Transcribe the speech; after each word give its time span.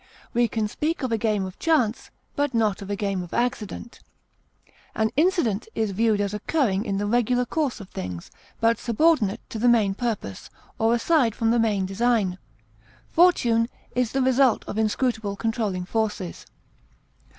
We 0.33 0.47
can 0.47 0.67
speak 0.67 1.03
of 1.03 1.11
a 1.11 1.17
game 1.19 1.45
of 1.45 1.59
chance, 1.59 2.09
but 2.35 2.55
not 2.55 2.81
of 2.81 2.89
a 2.89 2.95
game 2.95 3.21
of 3.21 3.35
accident. 3.35 3.99
An 4.95 5.11
incident 5.15 5.67
is 5.75 5.91
viewed 5.91 6.19
as 6.19 6.33
occurring 6.33 6.85
in 6.85 6.97
the 6.97 7.05
regular 7.05 7.45
course 7.45 7.79
of 7.79 7.87
things, 7.89 8.31
but 8.59 8.79
subordinate 8.79 9.41
to 9.51 9.59
the 9.59 9.69
main 9.69 9.93
purpose, 9.93 10.49
or 10.79 10.95
aside 10.95 11.35
from 11.35 11.51
the 11.51 11.59
main 11.59 11.85
design. 11.85 12.39
Fortune 13.09 13.69
is 13.95 14.11
the 14.11 14.23
result 14.23 14.65
of 14.65 14.79
inscrutable 14.79 15.35
controlling 15.35 15.85
forces. 15.85 16.47